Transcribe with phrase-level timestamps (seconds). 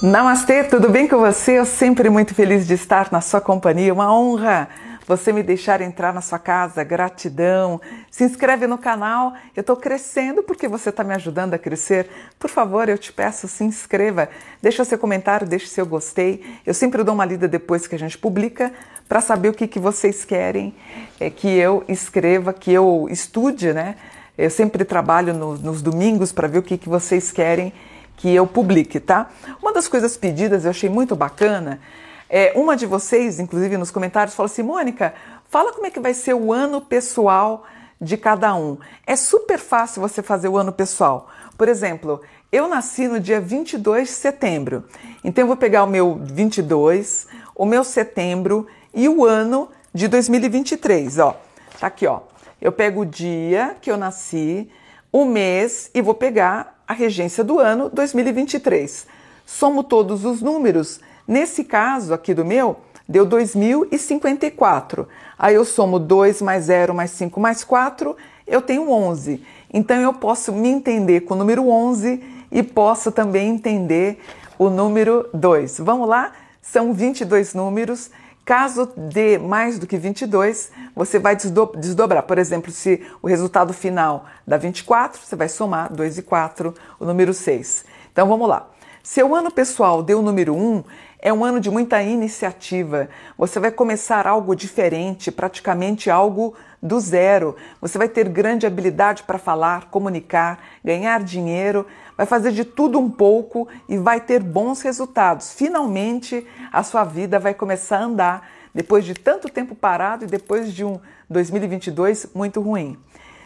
[0.00, 1.58] Namastê, tudo bem com você?
[1.58, 3.92] Eu sempre muito feliz de estar na sua companhia.
[3.92, 4.68] Uma honra
[5.08, 6.84] você me deixar entrar na sua casa.
[6.84, 7.80] Gratidão.
[8.08, 9.34] Se inscreve no canal.
[9.56, 12.08] Eu estou crescendo porque você está me ajudando a crescer.
[12.38, 14.28] Por favor, eu te peço, se inscreva.
[14.62, 16.44] Deixa seu comentário, deixe seu gostei.
[16.64, 18.72] Eu sempre dou uma lida depois que a gente publica
[19.08, 20.76] para saber o que, que vocês querem
[21.18, 23.96] é, que eu escreva, que eu estude, né?
[24.36, 27.72] Eu sempre trabalho no, nos domingos para ver o que, que vocês querem
[28.18, 29.30] que eu publique, tá?
[29.62, 31.80] Uma das coisas pedidas eu achei muito bacana.
[32.28, 35.14] É, uma de vocês, inclusive nos comentários, falou assim: Mônica,
[35.48, 37.64] fala como é que vai ser o ano pessoal
[38.00, 38.76] de cada um.
[39.06, 41.30] É super fácil você fazer o ano pessoal.
[41.56, 42.20] Por exemplo,
[42.52, 44.84] eu nasci no dia 22 de setembro.
[45.24, 51.18] Então eu vou pegar o meu 22, o meu setembro e o ano de 2023,
[51.18, 51.36] ó.
[51.80, 52.20] Tá aqui, ó.
[52.60, 54.68] Eu pego o dia que eu nasci,
[55.12, 59.06] o mês e vou pegar a regência do ano 2023.
[59.44, 61.00] Somo todos os números.
[61.26, 65.06] Nesse caso aqui do meu, deu 2054.
[65.38, 68.16] Aí eu somo 2 mais 0 mais 5 mais 4,
[68.46, 69.44] eu tenho 11.
[69.70, 74.18] Então eu posso me entender com o número 11 e posso também entender
[74.58, 75.80] o número 2.
[75.80, 76.32] Vamos lá?
[76.62, 78.10] São 22 números.
[78.48, 82.22] Caso dê mais do que 22, você vai desdobrar.
[82.22, 87.04] Por exemplo, se o resultado final dá 24, você vai somar 2 e 4, o
[87.04, 87.84] número 6.
[88.10, 88.70] Então vamos lá.
[89.02, 90.82] Seu ano pessoal deu o número 1,
[91.20, 93.10] é um ano de muita iniciativa.
[93.36, 97.56] Você vai começar algo diferente, praticamente algo do zero.
[97.80, 103.10] Você vai ter grande habilidade para falar, comunicar, ganhar dinheiro, vai fazer de tudo um
[103.10, 105.52] pouco e vai ter bons resultados.
[105.52, 110.72] Finalmente, a sua vida vai começar a andar depois de tanto tempo parado e depois
[110.72, 112.98] de um 2022 muito ruim.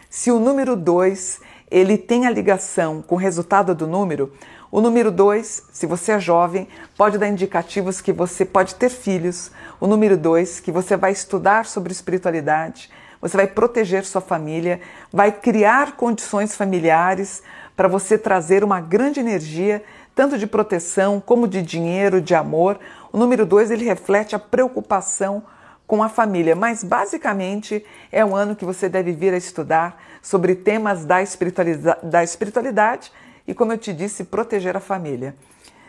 [0.09, 4.31] Se o número 2 ele tem a ligação com o resultado do número,
[4.73, 6.67] o número 2, se você é jovem,
[6.97, 9.51] pode dar indicativos que você pode ter filhos.
[9.79, 12.89] O número 2, que você vai estudar sobre espiritualidade,
[13.23, 17.41] você vai proteger sua família, vai criar condições familiares
[17.73, 19.81] para você trazer uma grande energia,
[20.13, 22.77] tanto de proteção como de dinheiro, de amor.
[23.13, 25.41] O número 2, ele reflete a preocupação
[25.87, 30.53] com a família, mas basicamente é um ano que você deve vir a estudar sobre
[30.53, 33.09] temas da espiritualidade, da espiritualidade
[33.47, 35.33] e, como eu te disse, proteger a família.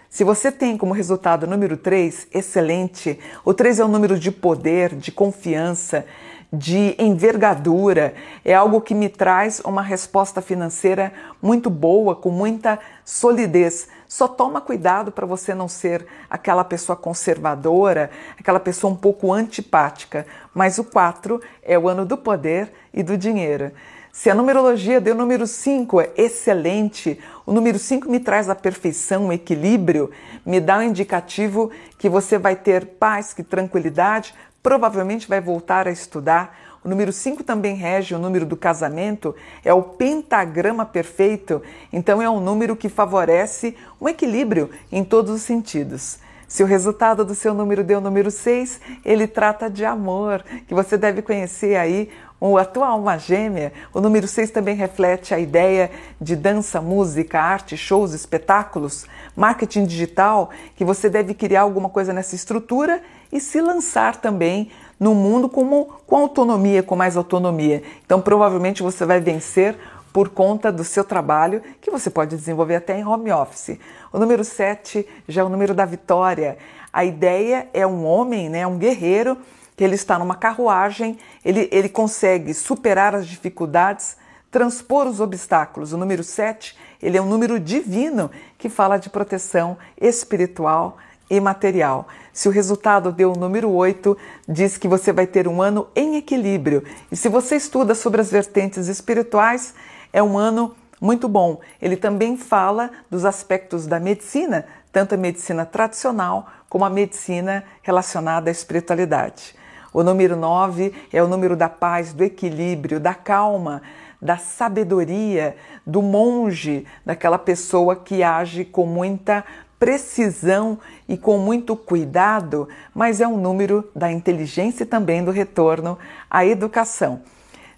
[0.09, 3.19] Se você tem como resultado o número 3, excelente.
[3.45, 6.07] O 3 é um número de poder, de confiança,
[6.55, 8.15] de envergadura.
[8.45, 13.89] É algo que me traz uma resposta financeira muito boa, com muita solidez.
[14.09, 20.27] Só toma cuidado para você não ser aquela pessoa conservadora, aquela pessoa um pouco antipática.
[20.55, 23.73] Mas o 4 é o ano do poder e do dinheiro.
[24.13, 27.19] Se a numerologia deu o número 5, é excelente.
[27.45, 30.09] O número 5 me traz a perfeição, o equilíbrio,
[30.47, 34.33] me dá um indicativo que você vai ter paz, que tranquilidade,
[34.65, 36.59] provavelmente vai voltar a estudar.
[36.83, 42.29] O número 5 também rege o número do casamento, é o pentagrama perfeito, então é
[42.29, 46.19] um número que favorece um equilíbrio em todos os sentidos.
[46.49, 50.75] Se o resultado do seu número deu o número 6, ele trata de amor, que
[50.75, 52.11] você deve conhecer aí
[52.59, 57.75] a tua alma gêmea, o número 6 também reflete a ideia de dança, música, arte,
[57.75, 63.03] shows, espetáculos, marketing digital, que você deve criar alguma coisa nessa estrutura
[63.33, 67.83] e se lançar também no mundo como, com autonomia, com mais autonomia.
[68.05, 69.77] Então, provavelmente você vai vencer
[70.13, 73.79] por conta do seu trabalho, que você pode desenvolver até em home office.
[74.13, 76.57] O número 7 já é o número da vitória.
[76.93, 79.37] A ideia é um homem, né, um guerreiro
[79.77, 84.17] que ele está numa carruagem, ele, ele consegue superar as dificuldades,
[84.51, 85.93] transpor os obstáculos.
[85.93, 90.97] O número 7, ele é um número divino que fala de proteção espiritual
[91.29, 92.07] e material.
[92.33, 94.17] Se o resultado deu o número 8,
[94.49, 96.85] diz que você vai ter um ano em equilíbrio.
[97.11, 99.75] E se você estuda sobre as vertentes espirituais,
[100.13, 101.61] é um ano muito bom.
[101.81, 108.51] Ele também fala dos aspectos da medicina, tanto a medicina tradicional como a medicina relacionada
[108.51, 109.55] à espiritualidade.
[109.93, 113.81] O número 9 é o número da paz, do equilíbrio, da calma,
[114.21, 115.57] da sabedoria,
[115.87, 119.45] do monge, daquela pessoa que age com muita
[119.85, 125.99] precisão e com muito cuidado, mas é um número da inteligência e também do retorno
[126.31, 127.21] à educação.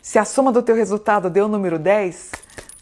[0.00, 2.30] Se a soma do teu resultado deu o número 10,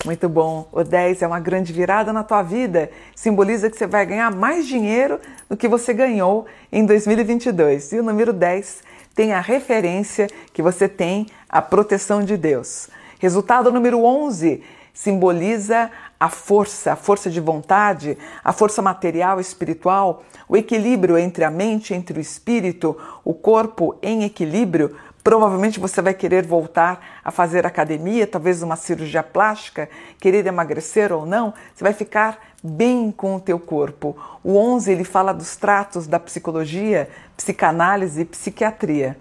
[0.04, 0.68] muito bom.
[0.70, 2.90] O 10 é uma grande virada na tua vida.
[3.16, 5.18] Simboliza que você vai ganhar mais dinheiro
[5.48, 7.92] do que você ganhou em 2022.
[7.92, 8.82] E o número 10
[9.14, 12.90] tem a referência que você tem a proteção de Deus.
[13.18, 14.62] Resultado número 11
[14.92, 21.50] simboliza a força, a força de vontade, a força material espiritual, o equilíbrio entre a
[21.50, 27.66] mente, entre o espírito, o corpo em equilíbrio, provavelmente você vai querer voltar a fazer
[27.66, 29.88] academia, talvez uma cirurgia plástica,
[30.20, 34.16] querer emagrecer ou não, você vai ficar bem com o teu corpo.
[34.42, 39.16] O 11 ele fala dos tratos da psicologia, psicanálise e psiquiatria.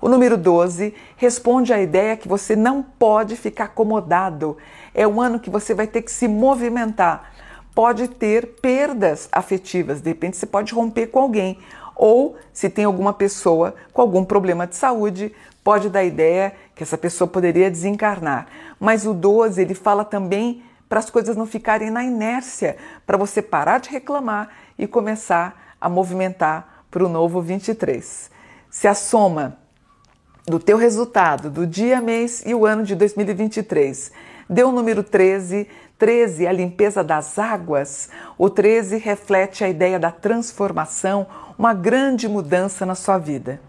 [0.00, 4.56] O número 12 responde à ideia que você não pode ficar acomodado.
[5.00, 7.32] É um ano que você vai ter que se movimentar.
[7.74, 11.58] Pode ter perdas afetivas, de repente você pode romper com alguém.
[11.96, 16.98] Ou, se tem alguma pessoa com algum problema de saúde, pode dar ideia que essa
[16.98, 18.46] pessoa poderia desencarnar.
[18.78, 22.76] Mas o 12 ele fala também para as coisas não ficarem na inércia,
[23.06, 28.30] para você parar de reclamar e começar a movimentar para o novo 23.
[28.68, 29.56] Se a soma
[30.46, 34.12] do teu resultado do dia, mês e o ano de 2023.
[34.52, 38.10] Deu o número 13, 13 a limpeza das águas.
[38.36, 41.24] O 13 reflete a ideia da transformação,
[41.56, 43.60] uma grande mudança na sua vida.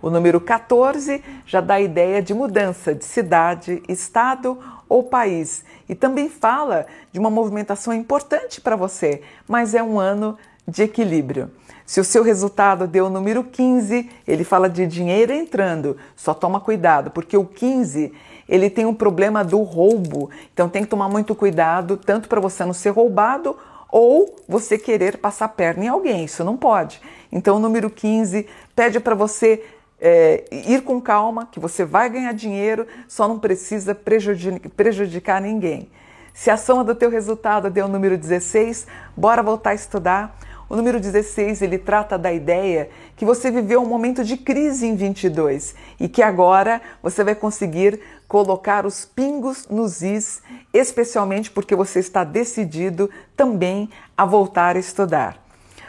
[0.00, 4.58] O número 14 já dá a ideia de mudança de cidade, estado
[4.88, 10.38] ou país e também fala de uma movimentação importante para você, mas é um ano
[10.66, 11.50] de equilíbrio.
[11.84, 15.96] Se o seu resultado deu o número 15, ele fala de dinheiro entrando.
[16.14, 18.12] Só toma cuidado, porque o 15
[18.48, 20.30] ele tem um problema do roubo.
[20.52, 23.56] Então tem que tomar muito cuidado, tanto para você não ser roubado
[23.90, 26.24] ou você querer passar perna em alguém.
[26.24, 27.00] Isso não pode.
[27.32, 29.64] Então o número 15 pede para você
[30.00, 35.90] é, ir com calma, que você vai ganhar dinheiro, só não precisa prejudicar, prejudicar ninguém.
[36.32, 38.86] Se a soma do teu resultado deu o número 16,
[39.16, 40.38] bora voltar a estudar.
[40.70, 44.94] O número 16, ele trata da ideia que você viveu um momento de crise em
[44.94, 50.40] 22 e que agora você vai conseguir colocar os pingos nos is,
[50.72, 55.44] especialmente porque você está decidido também a voltar a estudar.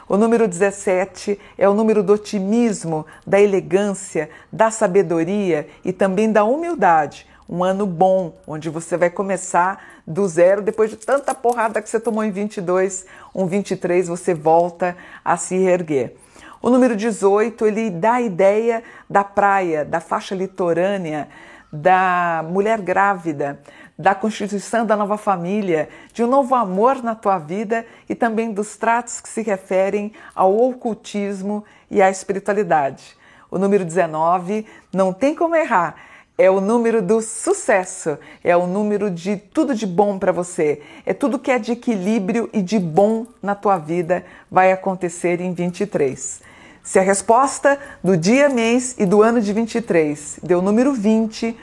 [0.10, 6.44] O número 17 é o número do otimismo, da elegância, da sabedoria e também da
[6.44, 11.90] humildade um ano bom, onde você vai começar do zero depois de tanta porrada que
[11.90, 13.06] você tomou em 22,
[13.36, 16.16] um 23 você volta a se erguer.
[16.62, 21.28] O número 18, ele dá a ideia da praia, da faixa litorânea,
[21.74, 23.60] da mulher grávida,
[23.98, 28.78] da constituição da nova família, de um novo amor na tua vida e também dos
[28.78, 33.18] tratos que se referem ao ocultismo e à espiritualidade.
[33.50, 39.12] O número 19 não tem como errar é o número do sucesso, é o número
[39.12, 43.28] de tudo de bom para você, é tudo que é de equilíbrio e de bom
[43.42, 46.42] na tua vida vai acontecer em 23.
[46.84, 51.56] Se a resposta do dia, mês e do ano de 23 deu o número 20,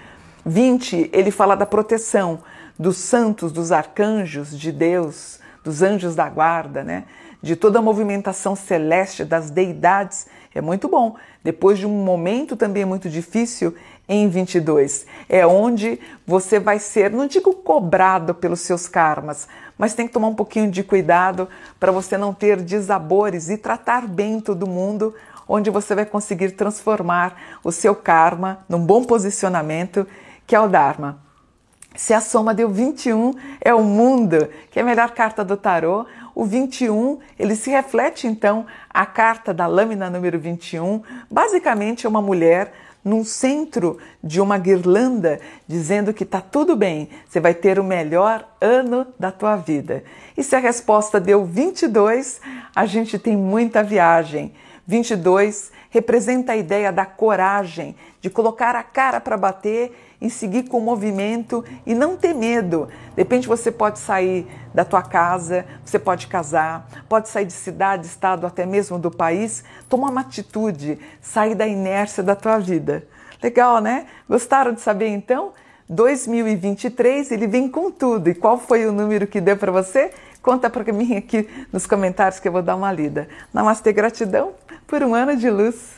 [0.47, 2.39] 20 ele fala da proteção
[2.79, 7.05] dos santos, dos arcanjos de Deus, dos anjos da guarda, né?
[7.43, 10.27] De toda a movimentação celeste das deidades.
[10.55, 11.17] É muito bom.
[11.43, 13.75] Depois de um momento também muito difícil,
[14.09, 15.07] em 22.
[15.29, 19.47] É onde você vai ser, não digo cobrado pelos seus karmas,
[19.77, 24.09] mas tem que tomar um pouquinho de cuidado para você não ter desabores e tratar
[24.09, 25.15] bem todo mundo,
[25.47, 30.07] onde você vai conseguir transformar o seu karma num bom posicionamento,
[30.47, 31.29] que é o Dharma.
[31.95, 36.07] Se a soma deu 21, é o mundo, que é a melhor carta do tarô.
[36.33, 42.23] O 21, ele se reflete então a carta da lâmina número 21, basicamente é uma
[42.23, 42.73] mulher
[43.05, 48.47] num centro de uma guirlanda dizendo que está tudo bem, você vai ter o melhor
[48.61, 50.05] ano da tua vida.
[50.37, 52.41] E se a resposta deu 22,
[52.75, 54.53] a gente tem muita viagem.
[54.89, 60.79] 22 representa a ideia da coragem, de colocar a cara para bater e seguir com
[60.79, 62.89] o movimento e não ter medo.
[63.15, 68.07] De repente você pode sair da tua casa, você pode casar, pode sair de cidade,
[68.07, 73.07] estado, até mesmo do país, tomar uma atitude, sair da inércia da tua vida.
[73.43, 74.07] Legal, né?
[74.27, 75.53] Gostaram de saber então?
[75.91, 78.29] 2023 ele vem com tudo.
[78.29, 80.11] E qual foi o número que deu para você?
[80.49, 83.29] Conta para mim aqui nos comentários que eu vou dar uma lida.
[83.53, 84.55] Namastê, gratidão
[84.87, 85.98] por um ano de luz.